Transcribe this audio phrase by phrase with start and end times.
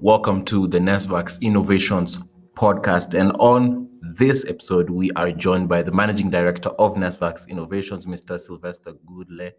[0.00, 2.20] Welcome to the Nesvax Innovations
[2.54, 3.18] podcast.
[3.18, 8.38] And on this episode, we are joined by the managing director of Nesvax Innovations, Mr.
[8.38, 9.50] Sylvester Goodle.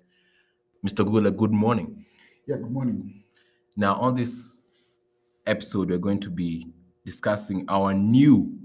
[0.88, 1.06] Mr.
[1.06, 2.06] Goodle, good morning.
[2.48, 3.22] Yeah, good morning.
[3.76, 4.70] Now, on this
[5.46, 6.72] episode, we're going to be
[7.04, 8.58] discussing our new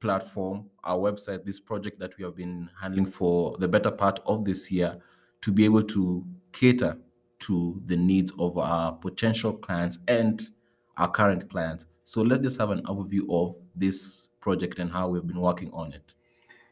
[0.00, 4.44] platform, our website, this project that we have been handling for the better part of
[4.44, 4.96] this year
[5.42, 6.98] to be able to cater
[7.38, 10.50] to the needs of our potential clients and
[10.96, 11.86] our current clients.
[12.04, 15.92] So let's just have an overview of this project and how we've been working on
[15.92, 16.14] it.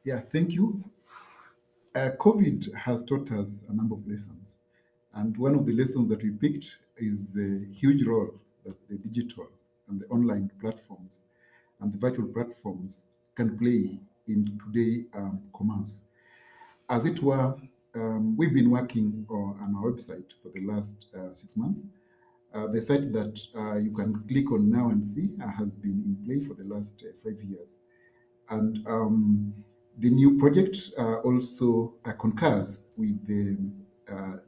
[0.04, 0.82] Yeah, thank you.
[1.94, 4.56] Uh, COVID has taught us a number of lessons.
[5.14, 8.34] And one of the lessons that we picked is the huge role
[8.64, 9.48] that the digital
[9.88, 11.22] and the online platforms
[11.80, 13.98] and the virtual platforms can play
[14.28, 16.00] in today um, commerce.
[16.88, 17.54] As it were,
[17.94, 21.86] um, we've been working on, our website for the last uh, six months.
[22.52, 26.02] Uh, the site that uh, you can click on now and see uh, has been
[26.04, 27.78] in play for the last uh, five years.
[28.48, 29.54] And um,
[29.98, 33.56] the new project uh, also concurs with the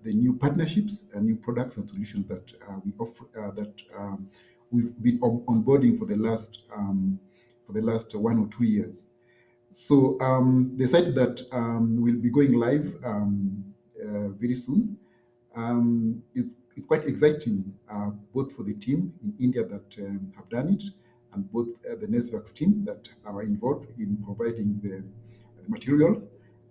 [0.02, 2.52] the new partnerships and new products and solutions that
[2.84, 4.28] we offer that um,
[4.72, 7.20] we've been onboarding for the last um,
[7.64, 9.06] for the last one or two years.
[9.70, 14.98] So um, the site that um, will be going live um, uh, very soon
[15.54, 20.48] um, is, is quite exciting, uh, both for the team in India that um, have
[20.48, 20.84] done it
[21.34, 25.02] and both uh, the Nesvax team that are involved in providing the,
[25.62, 26.22] the material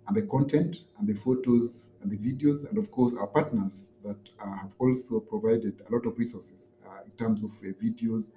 [0.08, 4.18] and the content and the photos and the videos, and of course our partners that
[4.40, 8.30] uh, have also provided a lot of resources uh, in terms of uh, videos,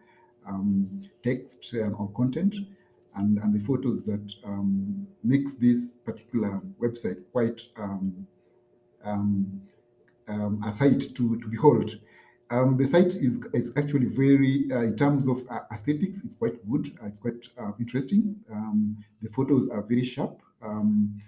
[0.47, 2.55] um, text, and or content,
[3.15, 8.27] and, and the photos that um, makes this particular website quite um,
[9.03, 9.61] um,
[10.27, 11.95] um, a site to, to behold.
[12.51, 16.57] Um, the site is, is actually very, uh, in terms of uh, aesthetics, it's quite
[16.69, 16.95] good.
[17.01, 18.35] Uh, it's quite uh, interesting.
[18.51, 20.41] Um, the photos are very sharp.
[20.61, 21.19] Um,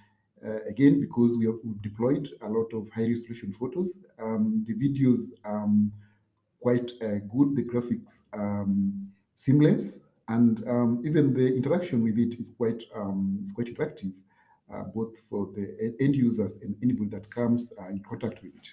[0.46, 4.06] uh, again, because we have deployed a lot of high resolution photos.
[4.22, 5.92] Um, the videos um,
[6.60, 7.56] quite uh, good.
[7.56, 10.60] The graphics um, seamless, and
[11.06, 12.84] even the interaction with it is quite
[13.44, 14.12] is quite interactive,
[14.94, 18.68] both for the end users and anybody that comes in contact with it.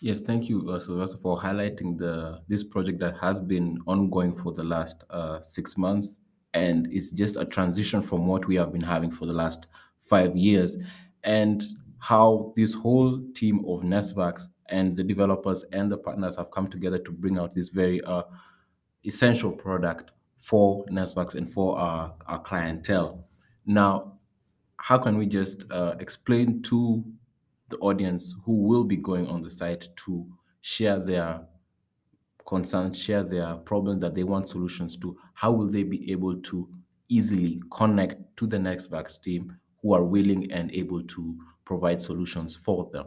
[0.00, 4.52] Yes, thank you, uh, Sylvester, for highlighting the this project that has been ongoing for
[4.52, 6.20] the last uh, six months,
[6.54, 9.66] and it's just a transition from what we have been having for the last
[10.00, 10.76] five years,
[11.24, 11.64] and
[11.98, 16.98] how this whole team of Nesvax and the developers and the partners have come together
[16.98, 18.22] to bring out this very uh,
[19.04, 23.26] essential product for Nesvax and for our, our clientele.
[23.66, 24.12] Now,
[24.76, 27.02] how can we just uh, explain to
[27.68, 30.26] the audience who will be going on the site to
[30.60, 31.40] share their
[32.46, 36.68] concerns, share their problems that they want solutions to, how will they be able to
[37.08, 42.88] easily connect to the Nesvax team who are willing and able to provide solutions for
[42.92, 43.06] them?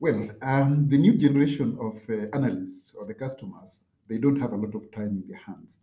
[0.00, 4.56] Well, um, the new generation of uh, analysts or the customers, they don't have a
[4.56, 5.80] lot of time in their hands.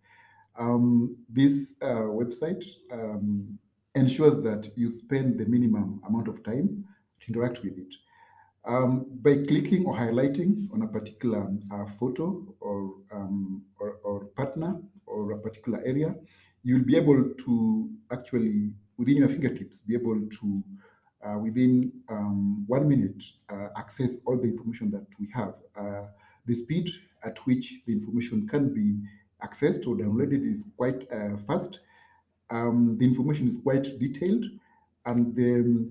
[0.59, 1.85] Um, this uh,
[2.19, 3.57] website um,
[3.95, 6.85] ensures that you spend the minimum amount of time
[7.21, 7.93] to interact with it.
[8.63, 14.79] Um, by clicking or highlighting on a particular uh, photo or, um, or, or partner
[15.07, 16.13] or a particular area,
[16.63, 20.63] you will be able to actually, within your fingertips, be able to,
[21.25, 25.55] uh, within um, one minute, uh, access all the information that we have.
[25.75, 26.05] Uh,
[26.45, 26.89] the speed
[27.23, 28.95] at which the information can be
[29.43, 31.79] accessed or downloaded is quite uh, fast.
[32.51, 34.45] Um, the information is quite detailed,
[35.05, 35.89] and the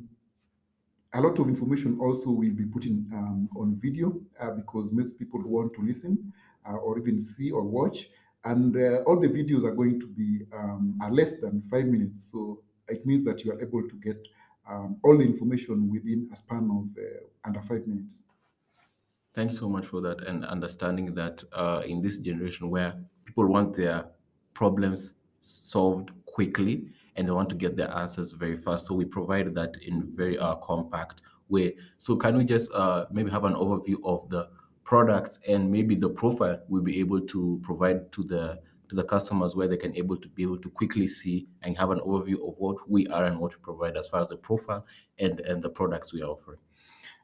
[1.12, 5.18] a lot of information also will be put in um, on video uh, because most
[5.18, 6.32] people want to listen
[6.68, 8.08] uh, or even see or watch
[8.44, 12.30] and uh, all the videos are going to be um, are less than five minutes.
[12.30, 14.16] So it means that you are able to get
[14.68, 18.22] um, all the information within a span of uh, under five minutes.
[19.34, 22.94] Thank you so much for that and understanding that uh, in this generation where
[23.24, 24.06] people want their
[24.54, 28.86] problems solved quickly and they want to get their answers very fast.
[28.86, 31.76] So we provide that in very uh, compact way.
[31.98, 34.48] So can we just uh, maybe have an overview of the
[34.84, 38.58] products and maybe the profile we'll be able to provide to the
[38.88, 41.90] to the customers where they can able to be able to quickly see and have
[41.90, 44.84] an overview of what we are and what we provide as far as the profile
[45.18, 46.58] and and the products we are offering.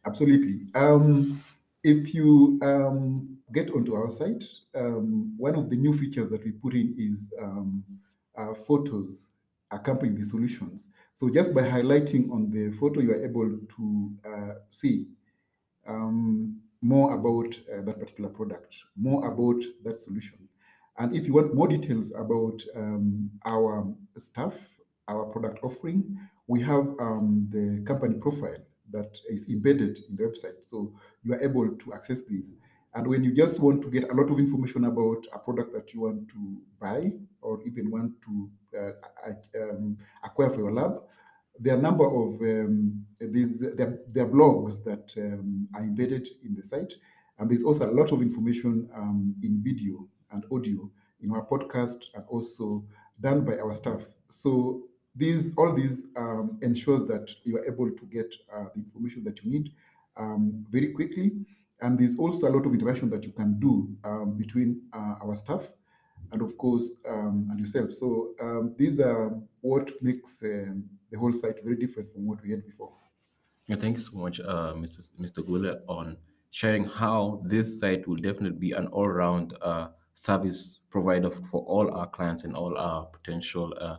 [0.06, 0.60] Absolutely.
[0.76, 1.42] Um,
[1.82, 4.44] if you um, get onto our site,
[4.76, 7.82] um, one of the new features that we put in is um,
[8.36, 9.32] uh, photos
[9.70, 10.88] accompanying the solutions.
[11.12, 15.06] So just by highlighting on the photo, you are able to uh, see
[15.86, 20.38] um, more about uh, that particular product, more about that solution.
[20.98, 23.86] And if you want more details about um, our
[24.18, 24.54] staff,
[25.08, 28.58] our product offering, we have um, the company profile
[28.92, 30.64] that is embedded in the website.
[30.66, 30.92] So
[31.22, 32.54] you are able to access these.
[32.94, 35.92] And when you just want to get a lot of information about a product that
[35.92, 37.12] you want to buy
[37.42, 41.02] or even want to um, acquire for your lab,
[41.58, 46.28] there are a number of um, these there, there are blogs that um, are embedded
[46.44, 46.94] in the site,
[47.38, 50.90] and there's also a lot of information um, in video and audio
[51.20, 52.84] in our podcast and also
[53.20, 54.06] done by our staff.
[54.28, 54.82] So
[55.14, 59.43] these all these um, ensures that you are able to get uh, the information that
[59.43, 59.72] you need
[60.17, 61.32] um, very quickly.
[61.82, 63.87] And there's also a lot of interaction that you can do
[64.38, 65.69] between uh, our staff
[66.32, 67.93] and of course um, and yourself.
[67.93, 72.50] So um, these are what makes um, the whole site very different from what we
[72.50, 72.93] had before.
[73.67, 74.75] Yeah, thank you so much, uh.
[74.75, 75.44] Mr.
[75.44, 76.17] Gule, on
[76.50, 82.06] sharing how this site will definitely be an all-round uh, service provider for all our
[82.06, 83.96] clients and all our potential uh,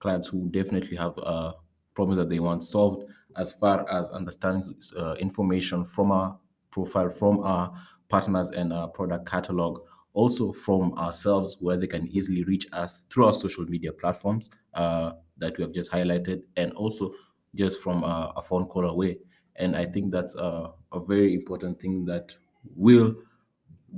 [0.00, 1.52] clients who definitely have uh,
[1.94, 3.04] problems that they want solved
[3.36, 6.36] as far as understanding uh, information from our
[6.70, 7.72] profile, from our
[8.08, 9.80] partners and our product catalog,
[10.12, 15.12] also from ourselves where they can easily reach us through our social media platforms uh,
[15.38, 17.12] that we have just highlighted, and also
[17.54, 19.18] just from uh, a phone call away.
[19.56, 22.34] And I think that's a, a very important thing that
[22.76, 23.14] will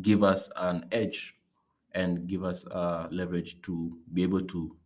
[0.01, 1.35] give us an edge
[1.93, 4.77] and give us uh, leverage to be able to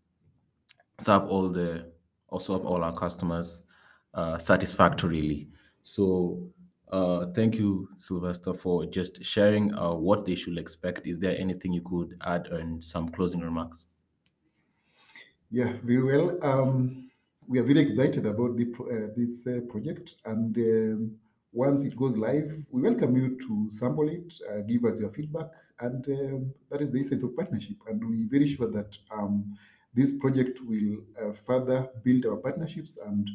[0.99, 1.93] serve all the
[2.29, 3.63] or serve all our customers
[4.15, 5.49] uh, satisfactorily.
[5.83, 6.51] So
[6.93, 11.07] uh, thank you, Sylvester, for just sharing uh, what they should expect.
[11.07, 13.87] Is there anything you could add and some closing remarks?
[15.51, 16.39] Yeah, very well.
[16.43, 17.11] Um,
[17.49, 21.13] we are very excited about the, uh, this uh, project, and um,
[21.53, 25.47] once it goes live, we welcome you to sample it, uh, give us your feedback,
[25.81, 27.77] and um, that is the essence of partnership.
[27.89, 29.57] And we're very sure that um,
[29.95, 30.99] this project will
[31.47, 33.31] further build our partnerships and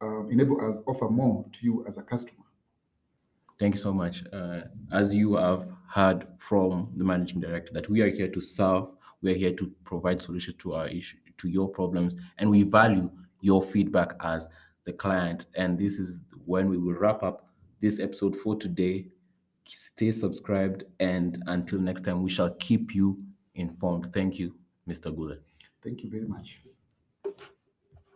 [0.00, 2.44] um, enable us offer more to you as a customer.
[3.58, 4.24] Thank you so much.
[4.32, 4.62] Uh,
[4.92, 8.88] as you have heard from the managing director, that we are here to serve,
[9.22, 13.10] we are here to provide solutions to our issue, to your problems, and we value
[13.40, 14.48] your feedback as
[14.84, 15.46] the client.
[15.54, 17.46] And this is when we will wrap up
[17.80, 19.06] this episode for today.
[19.66, 23.22] Stay subscribed, and until next time, we shall keep you
[23.54, 24.12] informed.
[24.12, 24.54] Thank you,
[24.88, 25.14] Mr.
[25.14, 25.38] Gule.
[25.82, 26.60] Thank you very much.